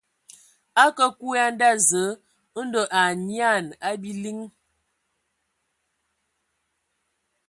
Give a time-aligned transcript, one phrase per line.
[0.83, 4.39] A kǝǝ kwi a nda Zǝǝ ndɔ a anyian a biliŋ.